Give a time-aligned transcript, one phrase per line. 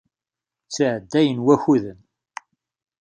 [0.67, 1.99] Ttɛeddayen wakuden.